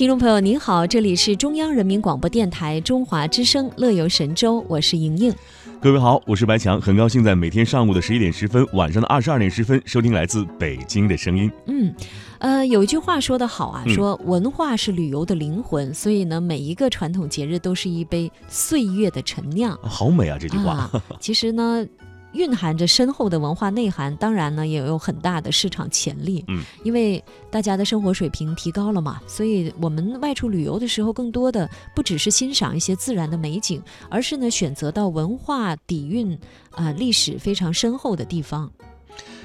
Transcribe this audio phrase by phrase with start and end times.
[0.00, 5.30] 听众朋友您好，这里是中央人民广播电台中华之声乐游神州，我是莹莹。
[5.78, 11.52] 各位好，我是白强，很高兴在每天上午的十一点十分，晚上的二十二点十分收听来自北京的声音。
[11.66, 11.94] 嗯，
[12.38, 19.78] 呃，有一句话说得好啊，说文化是旅游的灵魂，所以呢，每一个传统节日都是一杯岁月的陈酿。
[19.82, 20.90] 好美啊，这句话。
[21.20, 21.86] 其实呢。
[22.32, 26.44] 蕴含着深厚的文化内涵，当然呢也有很大的市场潜力。
[26.48, 36.38] 嗯，因为大家的生活水平提高了嘛，所以我们外出旅游的时候，更多的不只是欣赏一些自然的美景，而是呢选择到文化底蕴
[36.70, 38.70] 啊历史非常深厚的地方。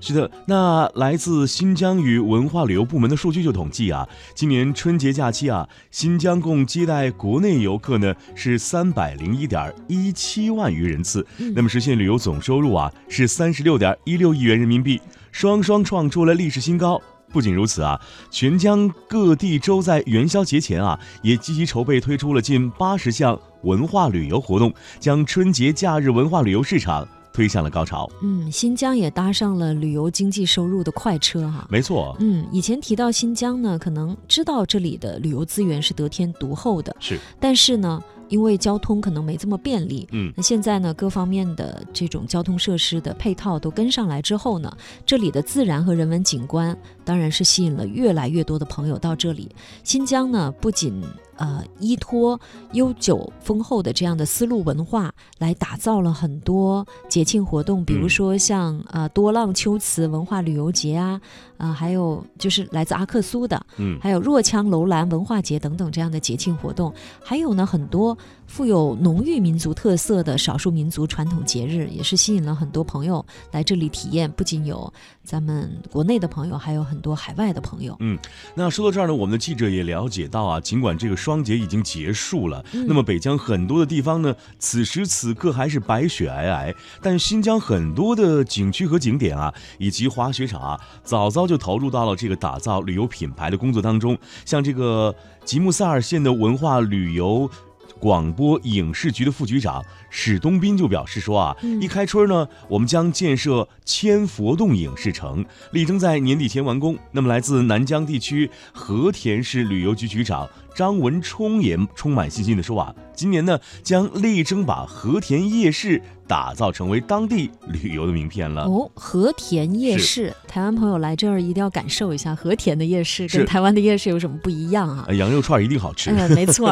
[0.00, 15.00] 是的，那来自新疆与文化旅游部门的数据就统计啊，今年春节假期啊，新疆共接待国内游客呢是三百零一点一七万余人次，那么实现旅游总收入啊是三十六点一六亿元人民币，
[15.32, 17.00] 双双创出了历史新高。
[17.30, 27.06] 不仅如此啊，全疆各地州在元宵节前啊，也积极筹备推出了近八十项文化旅游活动，将春节假日文化旅游市场。
[27.38, 28.10] 推向了高潮。
[28.20, 31.68] 嗯，新疆也搭上了旅游经济收入的快车哈。
[31.70, 32.16] 没错。
[32.18, 36.96] 嗯，以前提到新疆呢，可能知道这里的旅游资源是得天独厚的。
[36.98, 37.16] 是。
[37.38, 40.06] 但是呢，因为交通可能没这么便利。
[40.12, 40.32] 嗯。
[40.36, 49.50] 那现在呢，各方面的这种交通设施的配套都跟上来之后呢，这里的自然和人文景观当然是吸引了越来越多的朋友到这里。
[49.82, 51.02] 新疆呢，不仅
[51.36, 52.40] 呃，依托
[52.72, 61.20] 悠久丰厚的这样的丝路文化，来打造了很多节庆活动，比如说像呃多浪秋瓷文化旅游节啊，
[61.56, 74.30] 啊，还有就是来自阿克苏的，嗯，还有若羌楼兰文化节等等这样的节庆活动，还有呢很多富有浓郁民族特色的少数民族传统节日，也是吸引了很多朋友来这里体验。
[74.32, 74.90] 不仅有
[75.22, 77.94] 咱们国内的朋友，还有很多海外的朋友。
[78.00, 78.18] 嗯，
[78.54, 81.18] 那说到这儿呢，我们的记者也了解到啊，尽管这个。
[81.18, 86.74] 双节已经结束了，那么北疆很多的地方呢，此时此刻还是白雪皑皑。
[87.02, 94.16] 但新疆很多的景区和景点啊，以及滑雪场啊，早早就投入到了这个打造旅游品牌的工作当中。
[94.46, 95.14] 像这个
[95.44, 97.50] 吉木萨尔县的文化旅游。
[97.98, 106.98] 广播影视局的副局长史东斌就表示说啊，一开春呢，我们将建设千佛洞影视城，力争在年底前完工。
[107.12, 116.02] 那么，来自南疆地区和田市旅游局局长张文冲也充满信心的说啊，今年呢，将力争把和田夜市。
[116.28, 125.06] 打造成为当地旅游的名片了哦，和田夜市，台湾朋友来这儿一定要感受一下和田的夜市，跟台湾的夜市有什么不一样啊？
[125.14, 126.10] 羊肉串一定好吃。
[126.10, 126.68] 嗯，没错。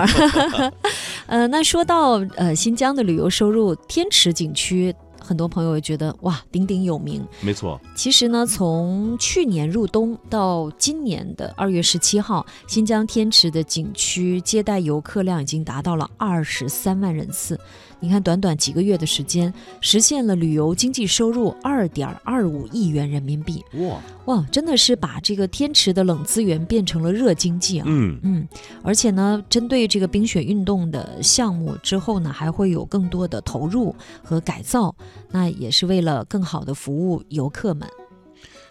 [1.25, 4.95] 呃，那说到呃新疆的旅游收入，天池景区。
[5.19, 7.27] 很多朋友也觉得哇，鼎鼎有名。
[7.41, 17.59] 没错，其实呢，从去年入冬到今年的二月十七号，新疆天池的景区接待游客量已经达到了二十三万人次。
[17.99, 23.65] 你看，短短几个月的时间，实现了旅游经济收入二点二五亿元人民币。
[23.75, 27.85] 哇哇，真的是把这个天池的冷资源变成了热经济啊！
[27.89, 28.49] 嗯嗯，
[28.83, 34.95] 而且呢，针对这个冰雪运动的项目之后呢，还会有更多的投入和改造。
[35.31, 37.89] 那也是为了更好的服务游客们。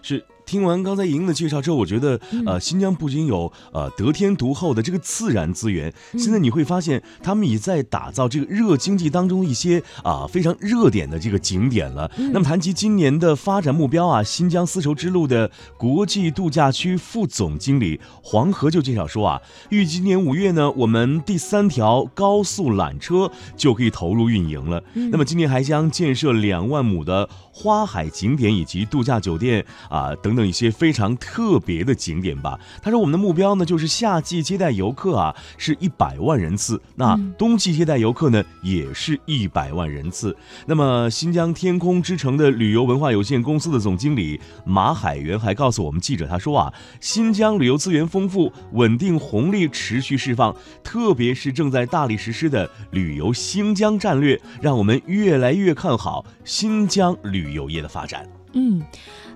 [0.01, 0.23] 是。
[0.45, 12.09] 听完刚才莹莹的介绍之后，我觉得，呃，新疆不仅有呃得天独厚的这个自然资源，现在你会发现，他们也在打造这个热经济当中一些啊非常热点的这个景点了。
[12.31, 24.83] 那么谈及今年的发展目标啊，新疆丝绸之路的国际度假区副总经理黄河就介绍说啊，预计今年五月呢，我们第三条高速缆车就可以投入运营了。
[24.93, 30.34] 那么今年还将建设两万亩的花海景点以及度假酒店啊等。
[30.35, 32.59] 等一些非常特别的景点吧。
[32.81, 40.35] 他说：“我们的目标呢，就是夏季接待游客啊，是一百万人次；那冬季接待游客呢，也是一百万人次。
[40.65, 58.81] 那么，新疆天空之城的旅游文化有限公司的总经理马海源还告诉我们记者，他说啊，新疆旅游资源丰富，稳定红利持续释放，特别是正在大力实施的旅游新疆战略，让我们越来越看好新疆旅游业的发展。”嗯。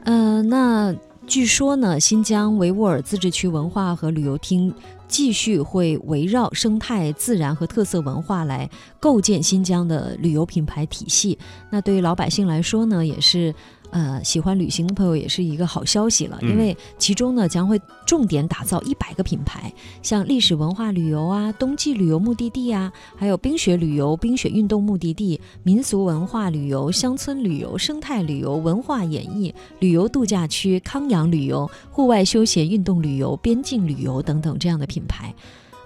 [0.04, 0.96] 嗯，那
[1.28, 4.74] 据说呢，新疆维吾尔自治区文化和旅游厅
[5.08, 8.70] 继续会围绕生态、自然和特色文化来
[9.00, 11.38] 构建新疆的旅游品牌体系。
[11.70, 13.54] 那对于老百姓来说呢，也是
[13.92, 35.34] 呃，喜欢旅行的朋友也是一个好消息了，因为其中呢将会重点打造一百个品牌，像历史文化旅游啊、冬季旅游目的地啊，还有冰雪旅游、冰雪运动目的地、民俗文化旅游、乡村旅游、生态旅游、文化演绎、旅游度假区、康养旅游、户外休闲运动旅游、边境旅游等等这样的品牌。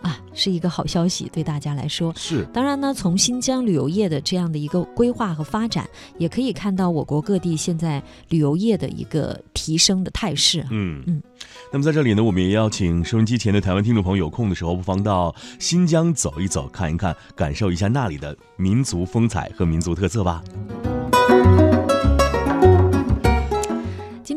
[0.04, 2.46] 啊，是一个好消息，对大家来说是。
[2.54, 5.90] 当然呢，从新疆旅游业的这样的一个规划和发展，
[6.20, 10.64] 也可以看到我国各地现在旅游业的一个提升的态势。
[10.70, 11.22] 嗯嗯。
[11.72, 20.44] 那么在这里呢，我们也邀请收音机前的台湾听众朋友，有空的时候不妨到新疆走一走，看一看，感受一下那里的民族风采和民族特色吧。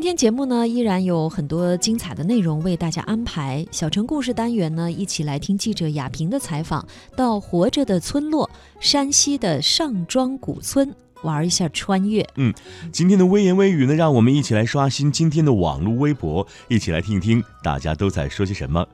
[0.07, 3.67] 今天节目呢，依然有很多精彩的内容为大家安排。
[3.73, 8.49] 小城故事单元呢，一起来听记者亚平的采访，到活着的村落
[8.79, 12.25] 山西的上庄古村玩一下穿越。
[12.37, 12.53] 嗯，
[12.89, 18.87] 今天的微言微语呢，让我们一起来刷新今天的网络微博，一起来听一听大家都在说些什么。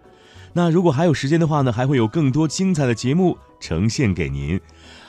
[0.54, 4.60] 那如果还有时间的话呢，还会有更多精彩的节目呈现给您。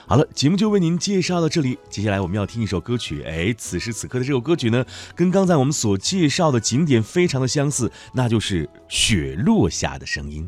[0.07, 1.79] 好了，节目就为您介绍到这里。
[1.89, 4.85] 接下来我们要听一首歌曲，哎，此时此刻的这首歌曲呢，
[5.15, 10.47] 跟刚才我们所介绍的景点非常的相似，那就是雪落下的声音。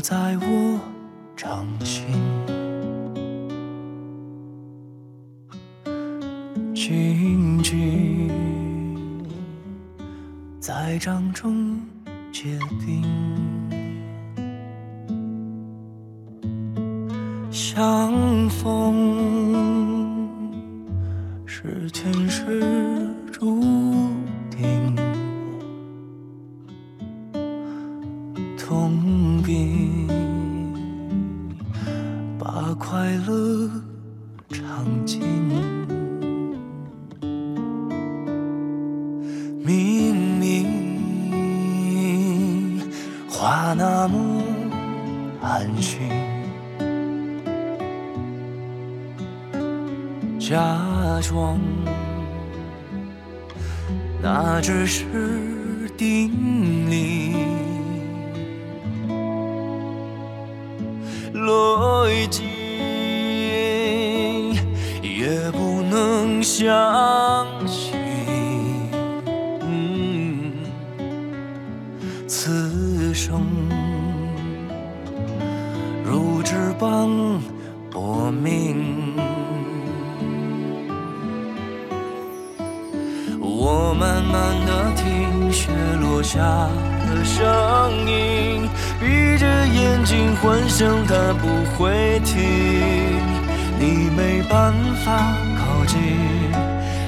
[0.00, 0.80] 在我
[1.36, 2.06] 掌心，
[6.74, 8.30] 静静
[10.60, 11.80] 在掌中
[12.32, 13.02] 结冰，
[17.50, 19.17] 相逢。
[50.48, 50.56] 假
[51.20, 51.60] 装
[54.22, 55.04] 那只是
[55.94, 57.34] 定理，
[61.34, 62.44] 逻辑
[65.02, 67.92] 也不能相信。
[72.26, 73.42] 此生
[76.02, 77.06] 如纸般
[77.90, 79.07] 薄命，
[83.98, 86.38] 慢慢的听雪落下
[87.10, 92.38] 的声音，闭着眼睛幻想它不会停，
[93.76, 94.72] 你没办
[95.04, 95.98] 法靠近，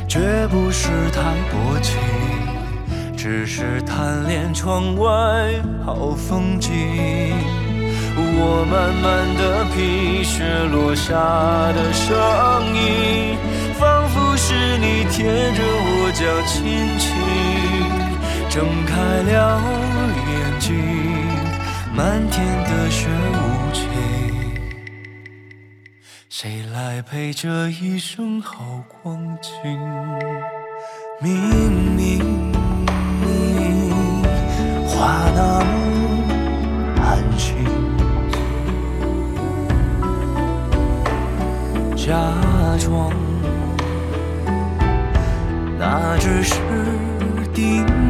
[0.08, 1.22] 绝不是太
[1.52, 1.96] 薄情。
[3.16, 5.06] 只是贪恋窗外
[5.86, 6.72] 好风景，
[8.16, 10.42] 我慢慢的品雪
[10.72, 11.14] 落下
[11.72, 12.16] 的声
[12.74, 13.36] 音，
[13.78, 15.22] 仿佛是你贴
[15.52, 17.16] 着我脚轻轻
[18.50, 19.58] 睁开了
[20.28, 20.76] 眼睛，
[21.94, 23.88] 漫天的雪无情，
[26.28, 29.50] 谁来陪这一生好光景？
[31.22, 32.52] 明明。
[34.88, 35.72] 话那么
[37.02, 37.64] 安心，
[41.96, 42.12] 假
[42.78, 43.10] 装
[45.80, 46.56] 那只是
[47.54, 48.09] 定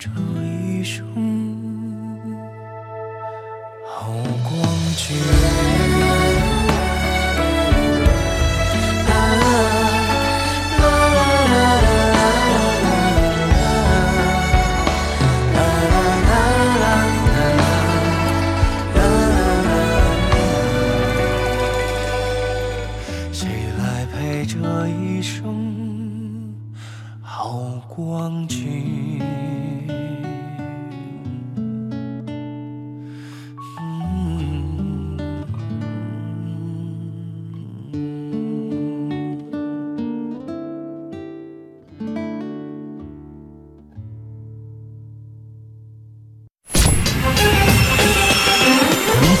[0.00, 0.08] 这
[0.42, 1.39] 一生。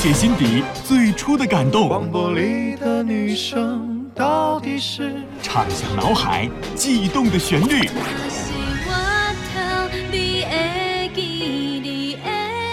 [0.00, 5.12] 写心底最初的感动，广播里的女生到底是？
[5.42, 7.86] 唱响脑海悸动的旋律。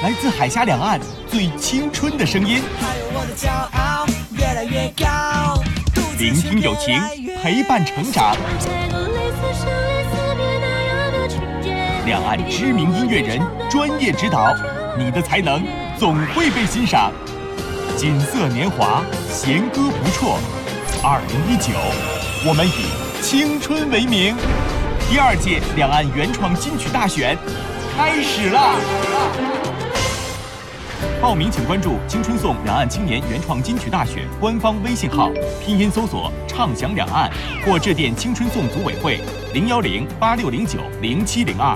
[0.01, 2.61] 来自海峡两岸最青春的声音。
[6.17, 6.97] 聆听友情，
[7.43, 8.37] 陪伴成长。
[12.05, 14.55] 两岸知名音乐人专业指导，
[14.97, 15.63] 你的才能
[15.97, 17.11] 总会被欣赏。
[17.95, 20.37] 锦瑟年华，弦歌不辍。
[21.03, 21.73] 二零一九，
[22.47, 24.35] 我们以青春为名，
[25.09, 27.37] 第二届两岸原创金曲大选
[27.95, 28.75] 开始了！
[31.21, 35.31] 报名请关注“青春颂”两岸青年原创金曲大选官方微信号，
[35.63, 37.31] 拼音搜索“畅享两岸”
[37.65, 39.19] 或致电“青春颂”组委会
[39.53, 41.75] 零幺零八六零九零七零二。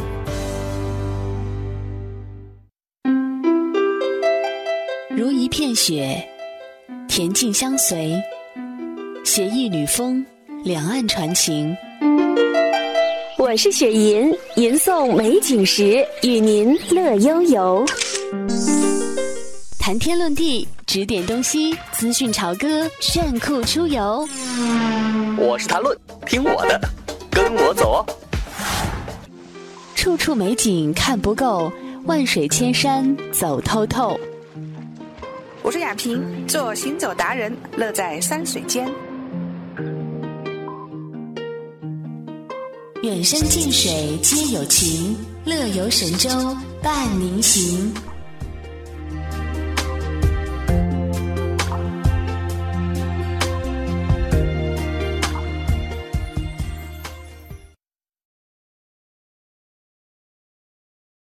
[5.91, 6.25] 雪，
[7.09, 8.17] 恬静相随；
[9.25, 10.25] 携一缕风，
[10.63, 11.75] 两岸传情。
[13.37, 17.85] 我是雪吟，吟诵美景时，与您乐悠悠。
[19.77, 24.25] 谈天论地，指点东西，资讯潮歌，炫酷出游。
[25.37, 26.79] 我是谈论，听我的，
[27.29, 28.05] 跟我走哦。
[29.93, 31.69] 处处美景看不够，
[32.05, 34.17] 万水千山走透透。
[35.63, 38.91] 我是雅萍，做行走达人，乐在山水间。
[43.03, 45.15] 远山近水皆有情，
[45.45, 46.29] 乐游神州
[46.81, 47.93] 伴您行。